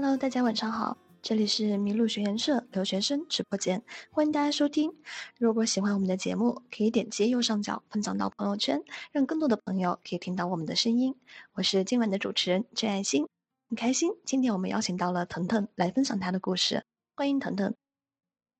[0.00, 3.82] Hello，大家晚上好，这里是麋鹿学研社留学生直播间，
[4.12, 4.94] 欢迎大家收听。
[5.38, 8.80] 如果喜欢我们的节目，可以点击右上角分享到朋友圈，
[9.10, 11.16] 让更多的朋友可以听到我们的声音。
[11.54, 13.26] 我是今晚的主持人郑爱心，
[13.68, 16.84] 很开心今天我们邀请到了腾腾来分享他的故事，
[17.16, 17.74] 欢迎腾腾。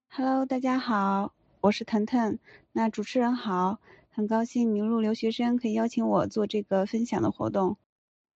[0.08, 2.40] Hello，大家好，我是腾腾。
[2.72, 3.78] 那主持人好，
[4.10, 7.76] 很高兴麋鹿留学生可以邀请我做这个分享的活动。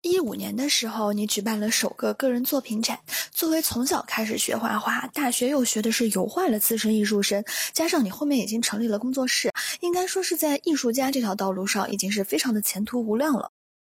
[0.03, 2.99] 一五年的时候，你举办了首个个人作品展。
[3.33, 9.51] 作为从小开始学画画，大学又学的是油画的资深艺术生，加上你后面已经成立了工作室，
[9.81, 13.51] 应该说是在艺术家这条道路上已经是非常的前途无量了。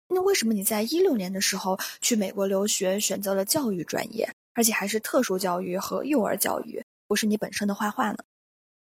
[0.08, 8.20] 那为什么你在一六年的时候去美国留学，选择了教育专业，而且还是特殊教育和幼儿教育，不是你本身的画画呢？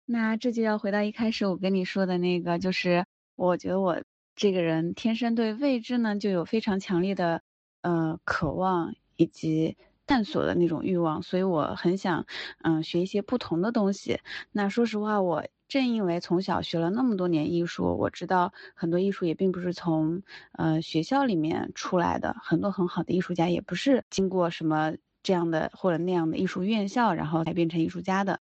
[0.05, 3.05] 那这就要回到一开始我跟你说的那个，就是
[3.37, 3.97] 我觉得我。
[4.35, 7.41] 这个人天生对未知呢就有非常强烈的，
[7.81, 12.25] 呃，渴望以及探索的那种欲望，所以我很想，
[12.63, 14.19] 嗯，学一些不同的东西。
[14.51, 28.39] 那说实话，我正因为从小学了那么多年艺术，我知道很多艺术也并不是从，呃，学校里面出来的，很多很好的艺术家也不是经过什么这样的或者那样的艺术院校，然后才变成艺术家的。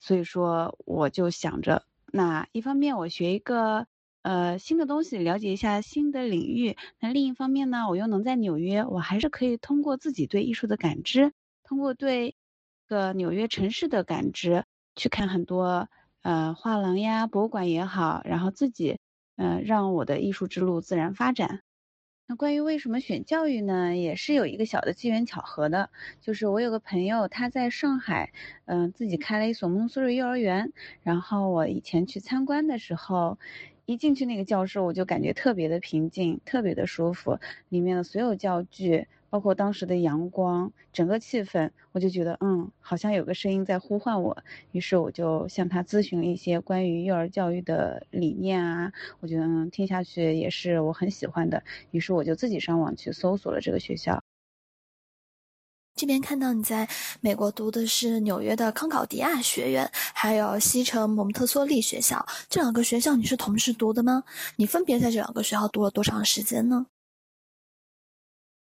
[0.00, 3.86] 所以说，我就想着，那一方面我学一个。
[4.26, 6.76] 呃，新的东西了解一下新的领域。
[6.98, 11.32] 那另一方面呢，我又能在纽约，我还是可以通过自己对艺术的感知，
[11.62, 12.34] 通过对
[12.88, 14.64] 个纽约城市的感知，
[14.96, 15.88] 去看很多
[16.22, 18.98] 呃画廊呀、博物馆也好，然后自己
[19.36, 21.60] 嗯让我的艺术之路自然发展。
[22.26, 28.32] 那关于为什么选教育呢，也是有一个小的机缘巧合的，就是我有个朋友他在上海，
[28.64, 30.72] 嗯自己开了一所蒙梭利幼儿园，
[31.04, 33.38] 然后我以前去参观的时候。
[33.86, 37.38] 一进去那个教室，我就感觉特别的平静，特别的舒服。
[37.68, 44.42] 里面的所有教具，包括当时的阳光，整个气氛，我就觉得，嗯，好像有个声音在呼唤我。
[44.72, 51.62] 于是我就向他咨询了一些关于幼儿教育的理念啊，我觉得，听下去也是我很喜欢的。
[51.92, 54.20] 于是我就自己上网去搜索了这个学校。
[55.96, 56.86] 这边看到你在
[57.22, 64.22] 美国读的是纽约的康考迪亚学院，还有西城蒙特梭利学校，这两个学校你是同时读的吗？
[64.56, 66.86] 你分别在这两个学校读了多长时间呢？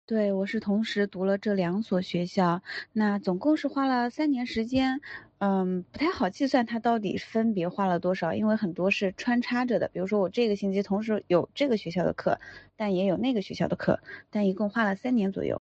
[0.06, 2.64] 对，我是同时读了这两所学校，
[2.94, 5.02] 那总共是花了三年时间，
[5.40, 12.40] 嗯，不太好计算它到底分别花了多少，因为很多是穿插着的，比如说我这个星期同时有这个学校的课，
[12.78, 14.00] 但也有那个学校的课，
[14.32, 15.62] 但一共花了三年左右。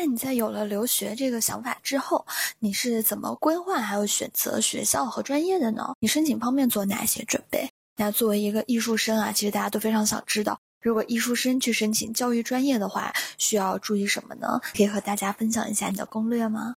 [0.00, 2.24] 那你在有了留学这个想法之后，
[2.60, 5.92] 你是怎么规划还有选择学校和专业的呢？
[6.00, 7.70] 你申请方面做哪些准备？
[7.98, 14.58] 那作为一个艺术生啊，其实大家都非常想知道，如果艺术生去申请教育专业的话，需要注意什么呢？
[14.74, 16.76] 可以和大家分享一下你的攻略吗？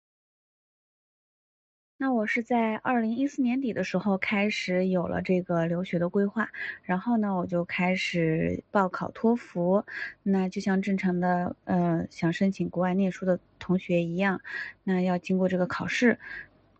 [2.02, 6.48] 那我是在二零一四年底的时候开始有了这个留学的规划，
[6.82, 9.84] 然后呢，我就开始报考托福。
[10.24, 14.40] 那就像正常的呃想申请国外念书的同学一样，
[14.82, 16.18] 那要经过这个考试。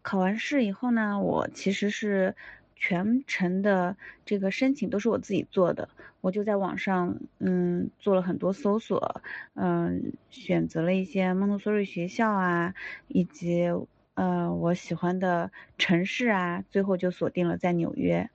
[0.03, 2.35] 考完试以后呢，我其实是
[2.75, 5.89] 全程的这个申请都是我自己做的，
[6.21, 9.23] 我就在网上嗯做了很多搜索，
[9.55, 12.75] 嗯选择了一些蒙特梭利学校啊，
[13.07, 13.69] 以及。
[14.15, 18.29] 呃，我喜欢的城市啊，最后就锁定了在纽约。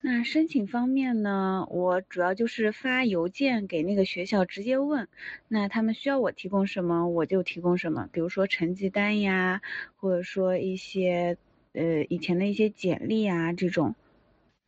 [0.00, 5.06] 那申请方面呢，我主要就是发邮件给那个学校，直接问，
[5.48, 9.62] 那他们需要我提供什么，我就提供什么，比如说成绩单呀，
[9.96, 11.36] 或者说一些
[11.72, 13.94] 呃以前的一些简历啊这种。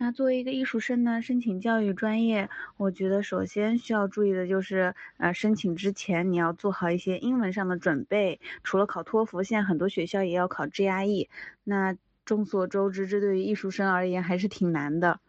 [0.00, 8.40] 那作为一个艺术生呢，申请教育专业，我觉得首先需要注意的就是，呃，申请之前你要做好一些英文上的准备。
[8.64, 11.28] 除了考托福，现在很多学校也要考 GRE。
[11.62, 15.20] 那众所周知，这对于艺术生而言还是挺难的。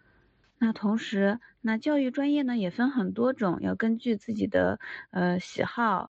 [0.58, 4.80] 那同时，那教育专业呢也分很多种，要根据自己的
[5.12, 6.10] 呃喜好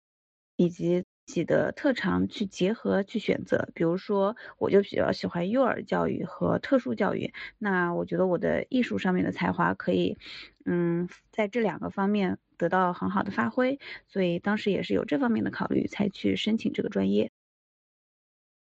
[0.56, 1.04] 以及。
[1.30, 7.32] 自己的特长去结合去选择，比如说，我就比较喜欢幼儿教育和特殊教育。
[7.56, 10.18] 那我觉得我的艺术上面的才华可以，
[10.64, 13.78] 嗯，在这两个方面得到很好的发挥。
[14.08, 17.30] 所以当时也是有这方面的考虑，才去申请这个专业。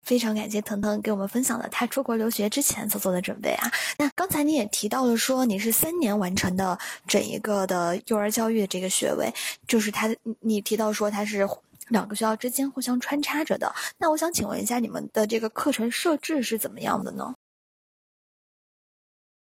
[0.03, 3.71] 非常感谢腾腾给我们分享了他出国留学之前所做的准备啊。
[3.97, 6.77] 那刚才你也提到了说你是三年完成的
[7.07, 9.33] 整一个的幼儿教育的这个学位，
[9.69, 10.09] 就是他
[10.41, 11.47] 你提到说他是。
[11.91, 17.35] 两个学校之间互相穿插着的，那我想请问一下，你们的这个课程设置是怎么样的呢？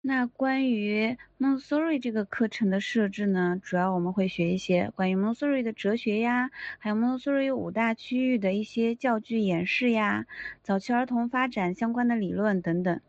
[0.05, 10.27] 那关于 Montessori 这个课程的设置呢，主要我们会学一些关于 Montessori 的哲学呀，还有 Montessori 五大区域的一些教具演示呀，
[10.65, 13.01] 早期儿童发展相关的理论等等。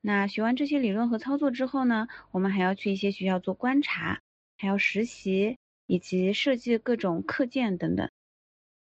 [0.00, 4.20] 那学完这些理论和操作之后呢，我们还要去一些学校做观察，
[4.56, 5.58] 还要实习，
[5.88, 8.08] 以及设计各种课件等等。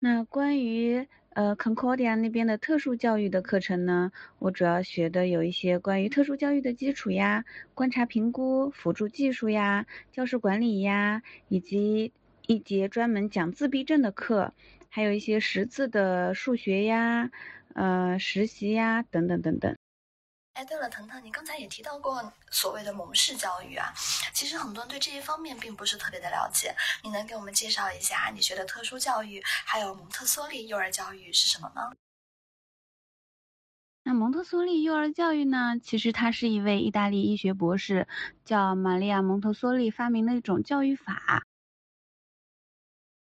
[0.05, 12.13] 那关于呃，Concordia 那边的特殊教育的课程呢，我主要学的有一些关于特殊教育的基础呀、观察评估、辅助技术呀、教室管理呀，以及
[12.47, 14.53] 一节专门讲自闭症的课，
[14.91, 17.31] 还有一些识字的数学呀、
[17.73, 19.75] 呃实习呀等等等等。
[20.55, 23.93] 哎，对了，腾腾，你刚才也提到过所谓的蒙氏教育啊，
[24.33, 26.73] 其实很多人对这一方面并不是特别的了解，
[27.03, 31.93] 你能给我们介绍一下你学的特殊教育，还有蒙特梭利幼儿教育是什么吗？
[34.05, 38.07] 那蒙特梭利幼儿教育呢，其实它是一位意大利医学博士
[38.45, 41.43] 叫玛利亚蒙特梭利发明的一种教育法。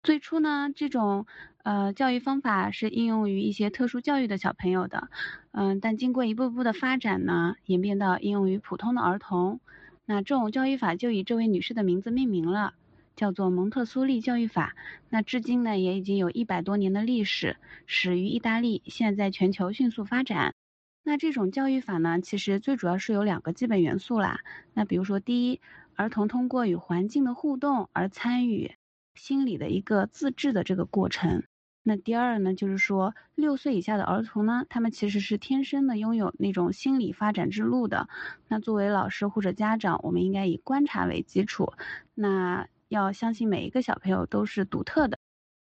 [0.10, 1.28] 最初呢，这种
[1.62, 5.08] 呃教育方法是应用于一些特殊教育的小朋友的，
[5.52, 9.60] 嗯，但经过一步步的发展呢，演变到应用于普通的儿童。
[10.08, 12.74] 那这种教育法就以这位女士的名字命名了，
[13.16, 14.76] 叫做蒙特梭利教育法。
[15.10, 20.56] 那至今呢，也已经有一百多年的历史，始于意大利，现在全球迅速发展。
[21.04, 24.40] 那这种教育法呢，其实最主要是有两个基本元素啦。
[24.74, 25.62] 那比如说，第一，
[25.94, 28.72] 儿童通过与环境的互动而参与。
[29.16, 31.44] 心理的一个自治的这个过程。
[31.82, 38.10] 那第二呢，就是说六岁以下的儿童呢，他们其实是天生的拥有那种心理发展之路的。
[38.48, 41.74] 那作为老师或者家长，我们应该以观察为基础，
[42.14, 45.18] 那要相信每一个小朋友都是独特的。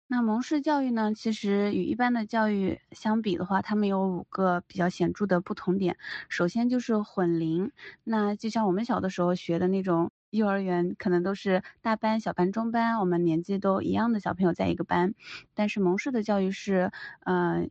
[0.07, 5.97] 那蒙氏教育呢，其实与一般的教育相比的话，他们有五个比较显著的不同点。
[6.27, 7.71] 首先就是混龄，
[8.03, 10.11] 那就像我们小的时候学的那种。
[10.31, 15.13] 幼儿园可能都是大班、小班、中班，我们年纪都一样的小朋友在一个班。
[15.53, 16.91] 但是蒙氏的教育是，
[17.25, 17.67] 呃，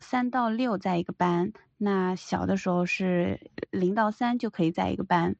[0.00, 5.36] 三到六在一个班，那小的时候是零到三就可以在一个班。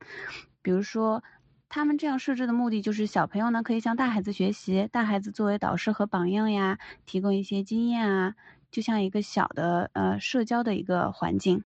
[0.62, 1.24] 比如说，
[1.68, 8.34] 他们这样设置的目的就是小朋友呢可以向大孩子学习，大孩子作为导师和榜样呀，提供一些经验啊，
[8.70, 11.64] 就像一个小的呃社交的一个环境。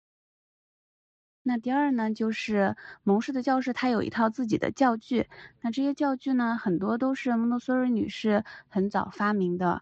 [1.47, 5.27] 那第二呢，就是蒙氏的教室，它有一套自己的教具。
[5.61, 9.81] 那这些教具呢，很多都是蒙特梭利女士很早发明的。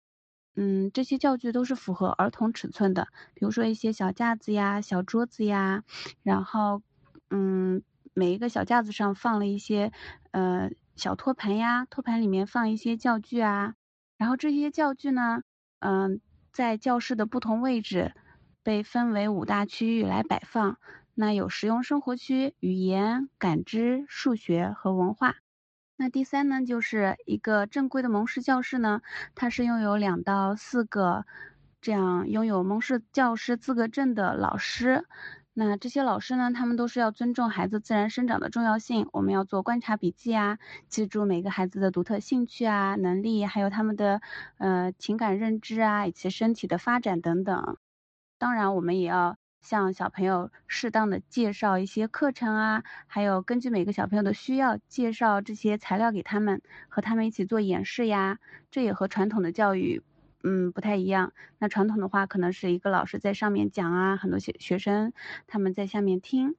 [0.56, 5.84] 嗯，这些教具都是符合儿童尺寸的，比如说一些小架子呀、小桌子呀，
[6.22, 6.84] 然后，
[7.32, 7.82] 嗯，
[8.14, 9.92] 每一个小架子上放了一些
[10.32, 13.74] 呃小托盘呀，托盘里面放一些教具啊。
[14.18, 15.42] 然后这些教具呢，
[15.80, 16.22] 嗯，
[16.54, 18.14] 在教室的不同位置
[18.64, 20.78] 被分为五大区域来摆放。
[21.18, 25.38] 那有实用生活区、语言、感知、数学和文化。
[25.96, 29.02] 那第三呢，就是一个正规的蒙氏教室呢，
[29.34, 31.26] 它是拥有两到四个
[31.80, 35.06] 这样拥有蒙氏教师资格证的老师。
[35.54, 40.60] 那这些老师呢，他们都是要尊重孩子自然生长的重要性，我们要做观察笔记啊，
[40.90, 44.22] 记住每个孩子的独特兴趣啊、能力，还有他们的
[44.58, 47.78] 呃情感认知啊，以及身体的发展等等。
[48.38, 49.38] 当然，我们也要。
[49.66, 58.38] 向小朋友适当的介绍一些课程啊，还有根据每个小朋友的需要介绍这些材料给他们，和他们一起做演示呀。
[58.70, 60.04] 这也和传统的教育，
[60.44, 61.34] 嗯，不太一样。
[61.58, 65.14] 那传统的话，可能是一个老师在上面讲啊，很多学学生
[65.48, 66.56] 他们在下面听。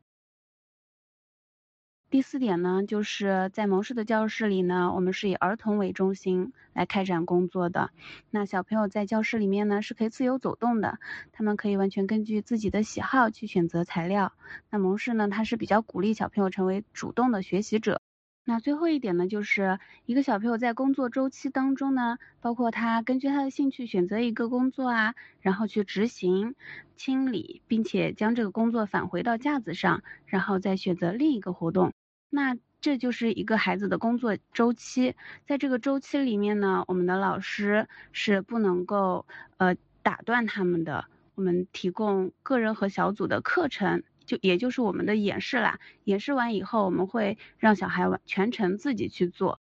[2.08, 7.90] 第四点呢，就是在蒙氏的教室里呢，我们是以儿童为中心来开展工作的。
[8.30, 11.00] 那小朋友在教室里面呢，是可以自由走动的，
[11.32, 14.32] 他们可以完全根据自己的喜好去选择材料。
[14.70, 18.00] 那蒙氏呢，它是比较鼓励小朋友成为主动的学习者。
[18.48, 26.54] 那最后一点呢，就是一个小朋友在工作周期当中呢，包括他根据他的兴趣选择一个工作啊，然后去执行、
[26.94, 31.92] 清理，并且将这个工作返回到架子上，然后再选择另一个活动。
[32.30, 35.14] 那这就是一个孩子的工作周期，
[35.47, 41.06] 在这个周期里面呢，我们的老师是不能够呃打断他们的。
[41.35, 45.78] 我们提供个人和小组的课程，就也就是我们的演示啦。
[46.04, 49.61] 演示完以后，我们会让小孩完全程自己去做。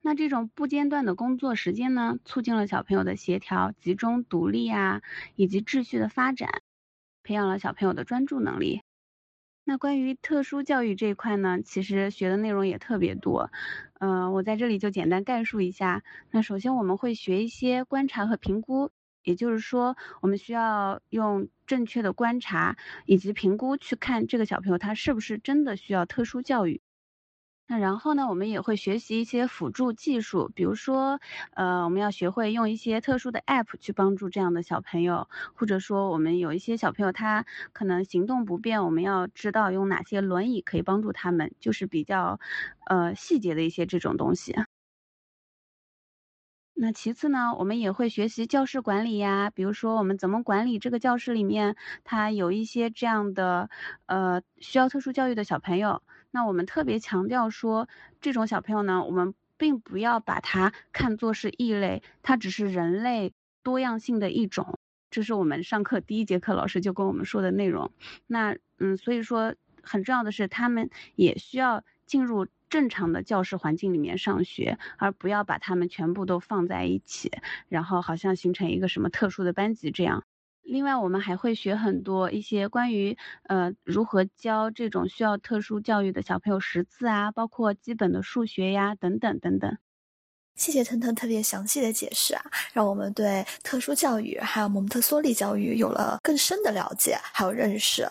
[0.00, 5.00] 那这种不间断的工作时间呢，促进了小朋友的协调、集中、独立啊，
[5.36, 6.60] 以及秩序的发展，
[7.22, 8.82] 培养了小朋友的专注能力。
[9.64, 13.50] 那关于特殊教育这一块呢，其实学的内容也特别多，
[14.00, 16.02] 嗯，我在这里就简单概述一下。
[16.32, 18.90] 那首先我们会学一些观察和评估，
[19.22, 22.76] 也就是说，我们需要用正确的观察
[23.06, 26.80] 以及评估去看这个小朋友他是不是真的需要特殊教育。
[27.72, 31.18] 那然后呢，我们也会学习一些辅助技术，比如说，
[31.54, 42.38] 呃，我们要学会用一些特殊的 App 去帮助这样的小朋友，或者说我们有一些小朋友他可能行动不便，我们要知道用哪些轮椅可以帮助他们，就是比较，
[42.88, 44.54] 呃，细节的一些这种东西。
[46.74, 53.70] 那其次呢，我们也会学习教室管理呀，比如说我们怎么管理这个教室里面，他有一些这样的，
[54.06, 56.02] 呃，需要特殊教育的小朋友。
[56.32, 57.88] 那我们特别强调说，
[58.20, 64.78] 这种小朋友呢，我们并不要把他看作是异类，他只是人类多样性的一种。
[65.10, 67.92] 这是我们上课第一节课老师就跟我们说的内容。
[68.26, 77.30] 那嗯，所以说很重要的是，他们也需要进入正常的教室环境里面上学，而不要把他们全部都放在一起，
[77.68, 80.24] 然后好像形成一个什么特殊的班级这样。
[80.62, 89.76] 另外，我们还会学很多一些关于呃如何教这种需要特殊教育的小朋友识字啊，包括基本的数学呀等等等等。
[90.54, 98.10] 谢谢腾腾特别详细的解释啊，让我们对特殊教育还有蒙特梭利教育有了更深的了解还有认识。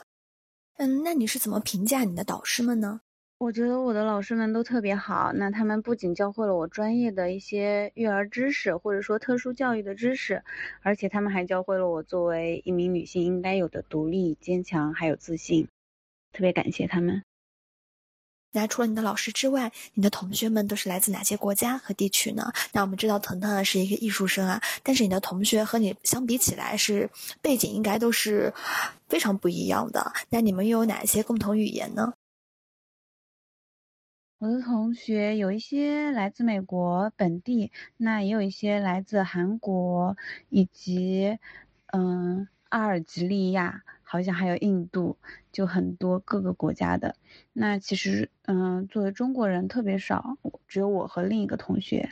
[0.77, 3.01] 嗯，那你是怎么评价你的导师们呢？
[3.41, 10.43] 我觉得我的老师们都特别好，那他们不仅教会了我专业的一些育儿知识，或者说特殊教育的知识，
[10.83, 15.67] 而且他们还教会了我作为一名女性应该有的独立、坚强还有自信。
[16.31, 17.23] 特别感谢他们。
[18.51, 22.53] 那除了你的老师之外，你的同学们都是来自哪些国家和地区呢？
[22.73, 27.09] 那我们知道腾腾是一个艺术生啊，但是你的同学和你相比起来，是
[27.41, 28.53] 背景应该都是
[29.09, 30.13] 非常不一样的。
[30.29, 32.13] 那你们又有哪些共同语言呢？
[34.41, 40.17] 我的同学有一些来自美国本地，那也有一些来自韩国，
[40.49, 41.37] 以及
[41.93, 45.19] 嗯阿尔及利亚，好像还有印度，
[45.51, 47.15] 就很多各个国家的。
[47.53, 52.09] 那其实嗯作为中国人特别少，只有我和另一个同学。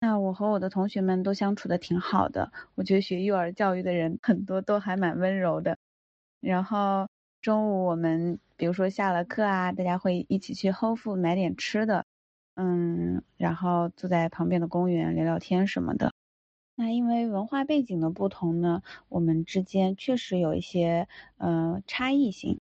[0.00, 5.78] 那我和我的同学们都相处的挺好的，我觉得学幼儿教育的人很多都还蛮温柔的。
[6.40, 7.08] 然后
[7.40, 8.38] 中午我们。
[8.56, 12.04] 比如说下了课啊，大家会一起去后附买点吃的，
[12.56, 16.12] 嗯，然后坐在旁边的公园聊聊天什么的。
[16.76, 22.60] 那因为文化背景的不同呢，我们之间确实有一些呃差异性。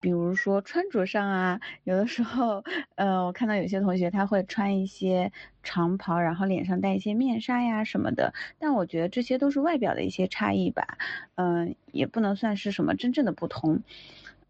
[0.00, 2.64] 比如说穿着上啊，有的时候，
[2.96, 5.30] 呃，我看到有些同学他会穿一些
[5.62, 8.32] 长袍，然后脸上戴一些面纱呀什么的。
[8.58, 10.96] 但我觉得这些都是外表的一些差异吧，
[11.36, 13.82] 嗯，也不能算是什么真正的不同。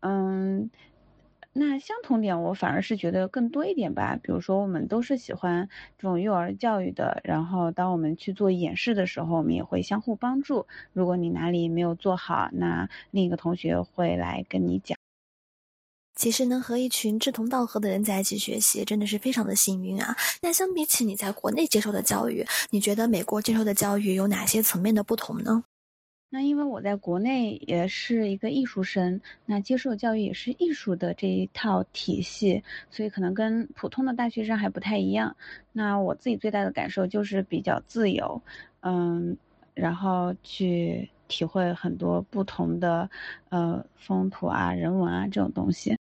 [0.00, 0.70] 嗯，
[1.52, 4.16] 那相同点我反而是觉得更多一点吧。
[4.22, 10.68] 比如说，我们都是喜欢这种幼儿教育的，然后当我们去做演示的时候，我们也会相互帮助。
[10.92, 14.99] 如果你哪里没有做好，那另一个同学会来跟你讲。
[16.14, 20.16] 其实能和一群志同道合的人在一起学习，真的是非常的幸运啊。
[20.42, 25.64] 那相比起你在国内接受的教育，你觉得美国接受的教育有哪些层面的不同呢？
[26.32, 35.34] 那因为我在国内也是一个艺术生，那接受教育也是艺术的这一套体系，所以可能跟普通的大学生还不太一样。
[35.72, 38.40] 那我自己最大的感受就是比较自由，
[38.82, 39.36] 嗯，
[39.74, 43.08] 然后去体会很多不同的
[43.48, 45.96] 呃风土啊、人文啊这种东西。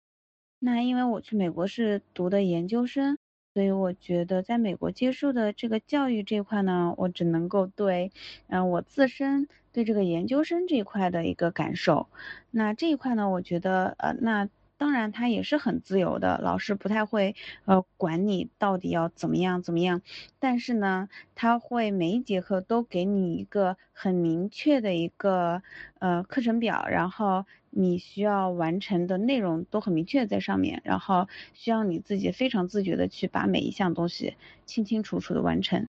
[0.57, 3.15] 那因为我去美国是读的研究生，
[3.53, 8.11] 所以我觉得在美国接受的这个教育这一块呢，我只能够对
[8.47, 9.47] 嗯我自身。
[9.73, 12.07] 对这个研究生这一块的一个感受，
[12.49, 20.01] 那这一块呢，我觉得呃，那当然他也是很自由的，老师不太会呃管你到底要怎么样怎么样，
[20.39, 25.61] 但是呢，他会每一节课都给你一个很明确的一个
[25.99, 35.87] 呃课程表，然后你需要完成的内容都很明确在上面，然后需要你自己非常自觉的去把每一项东西清清楚楚的完成。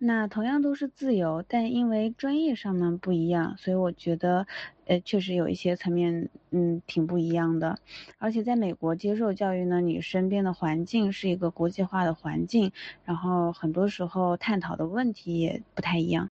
[0.00, 4.46] 那同样都是自由，但因为专业上呢不一样，所以我觉得，
[4.86, 7.76] 呃，确实有一些层面，嗯，挺不一样的。
[8.18, 12.70] 而且在美国接受教育呢，你身边的环境是一个国际化的环境，
[13.04, 16.28] 然后很多时候探讨的问题也不太一样。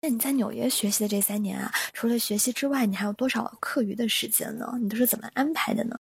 [0.00, 4.78] 那你在纽约学习的这三年啊，除了学习之外，你还有多少课余的时间呢？
[4.80, 5.98] 你都是怎么安排的呢？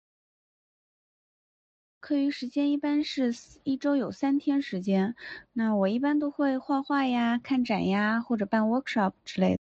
[2.02, 3.32] 课余时间一般是
[3.62, 5.14] 一周有三天时间，
[5.52, 9.58] 那我一般都会画画呀、看展呀，或者办 workshop 之类的，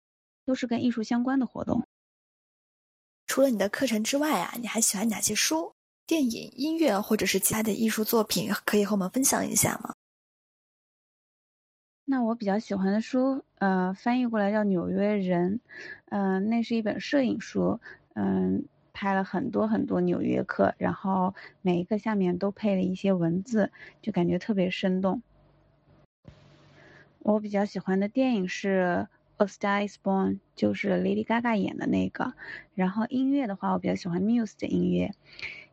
[0.45, 1.87] 都是跟艺术相关的活动。
[3.29, 5.73] 除了你的课程之外啊，你还喜欢哪些书、
[6.09, 8.51] 电影、音乐或者是其他的艺术作品？
[8.65, 9.95] 可以和我们分享一下吗？
[12.05, 15.59] 那我比较喜欢的书，呃，翻译过来叫《纽约人》，
[16.07, 17.79] 嗯，那是一本摄影书，
[18.15, 23.71] 嗯，拍了很多很多纽约客，然后每一个下面都配了一些文字，
[24.01, 25.21] 就感觉特别生动。
[27.19, 29.07] 我比较喜欢的电影是
[29.45, 32.33] 《A Star Is Born》，就是 Lady Gaga 演的那个。
[32.75, 35.13] 然后音乐的话，我比较喜欢 Muse 的音乐。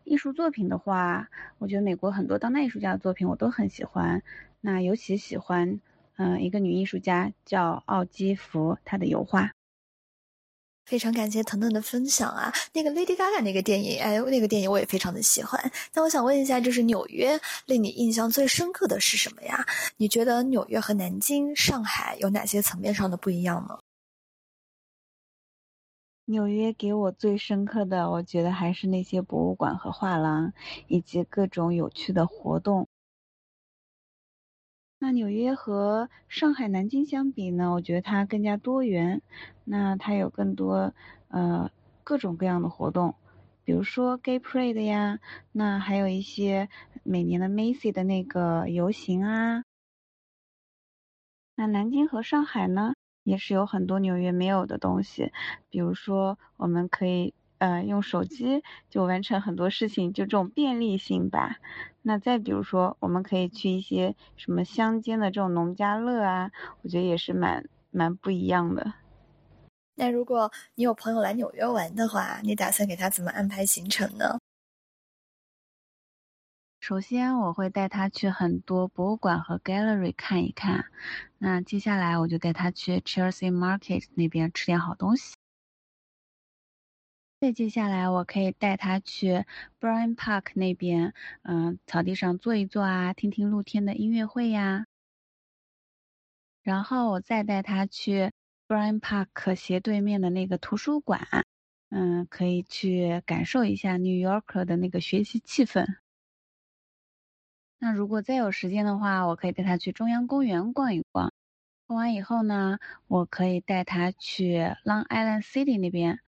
[0.03, 4.21] 艺术作品的话，我觉得美国很多当代艺术家的作品我都很喜欢。
[4.59, 5.79] 那尤其喜欢。
[6.17, 9.53] 嗯，一个女艺术家叫奥基弗，她的油画。
[10.85, 12.51] 非常感谢腾腾的分享啊！
[12.73, 15.71] 那个 Lady Gaga 那个电影，哎，那个电影我也非常的喜欢。
[15.93, 19.65] 那我想问一下，就是纽约令你印象最深刻的是什么呀？
[19.97, 23.79] 你觉得纽约和南京、上海有哪些层面上的不一样呢？
[26.25, 30.53] 纽约给我最深刻的，我觉得还是那些博物馆和画廊，
[30.87, 32.87] 以及各种有趣的活动。
[35.03, 37.71] 那纽约和上海、南京相比呢？
[37.73, 39.23] 我觉得它更加多元。
[39.63, 40.93] 那它有更多
[41.29, 41.71] 呃
[42.03, 43.15] 各种各样的活动，
[43.63, 45.17] 比如说 Gay Parade 呀，
[45.53, 46.69] 那还有一些
[47.01, 49.63] 每年的 Macy 的那个游行啊。
[51.55, 52.93] 那南京和上海呢，
[53.23, 55.31] 也是有很多纽约没有的东西，
[55.71, 57.33] 比如说我们可以。
[57.61, 61.57] 呃，用手机就完成很多事情，就这种便利性吧。
[62.01, 66.51] 那再比如说，我们可以去一些什么乡间的这种农家乐啊，
[66.81, 68.95] 我觉得也是蛮蛮不一样的。
[69.93, 74.39] 那如果你有朋友来纽约玩的话，你打算给他怎么安排行程呢？
[76.79, 80.85] 首先，我会带他去很多博物馆和 gallery 看一看。
[81.37, 85.35] 那接下来，我就带他去 Chelsea Market 那边吃点好东西。
[87.41, 89.45] 再接下来，我可以带他去
[89.79, 94.85] Bryant Park 那边，嗯，草地上坐一坐啊，听听露天的音乐会呀。
[96.61, 98.31] 然后我再带他去
[98.67, 101.27] Bryant Park 斜对面的那个图书馆，
[101.89, 105.87] 嗯，可以去感受一下 New Yorker 的那个学习气氛。
[107.79, 111.33] 那如果再有时间的话，我可以带他去中央公园逛一逛。
[111.87, 112.77] 逛完以后呢，
[113.07, 116.19] 我可以带他去 Long Island City 那边。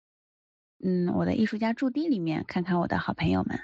[0.86, 3.62] 嗯，我的艺术家驻地里面看看我的好朋友们。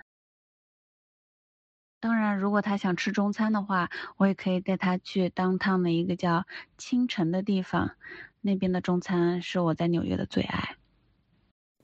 [1.99, 6.45] 当然，如果他想吃中餐的话，我也可以带他去当趟的一个叫
[6.77, 7.91] 清晨的地方，
[8.39, 10.77] 那边的中餐是我在纽约的最爱。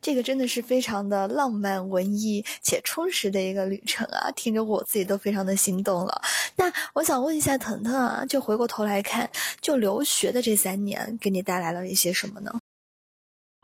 [0.02, 4.32] 这个真的是非常的浪漫、文艺且充实的一个旅程啊！
[4.32, 6.21] 听着我自己都非常的心动了。
[6.56, 12.58] 那我想问一下腾腾啊，就回过头来看，就留学的这三年，给你带来了一些什么呢？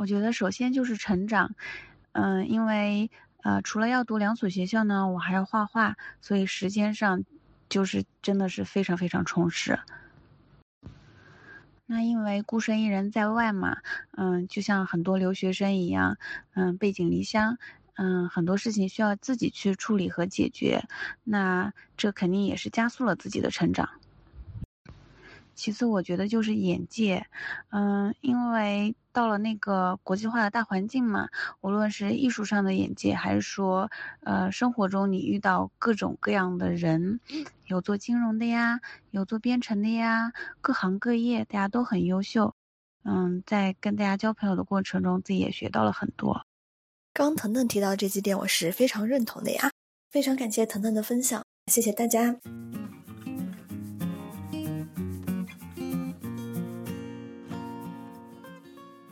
[0.02, 1.54] 我觉得首先就是成长，
[2.14, 3.12] 嗯，因为
[3.44, 7.24] 呃，除了要读两所学校呢，我还要画画，所以时间上
[7.70, 9.78] 就是真的是非常非常充实。
[11.86, 13.78] 那因为孤身一人在外嘛，
[14.18, 16.18] 嗯，就像很多留学生一样，
[16.56, 17.60] 嗯，背井离乡，
[17.94, 20.84] 嗯，很多事情需要自己去处理和解决，
[21.24, 23.88] 那这肯定也是加速了自己的成长。
[25.56, 27.26] 其次，我觉得就是眼界，
[27.70, 31.30] 嗯，因为到了那个国际化的大环境嘛，
[31.62, 37.20] 无论是艺术上的眼界，还是说，呃，生活中你遇到各种各样的人，
[37.68, 38.80] 有做金融的呀，
[39.12, 42.56] 有做编程的呀，各行各业，大家都很优秀，
[43.04, 46.46] 嗯，在跟大家交朋友的过程中，自己也学到了很多。
[47.14, 49.70] 刚腾腾提到这几点，我是非常认同的呀，
[50.10, 52.38] 非常感谢腾腾的分享，谢谢大家。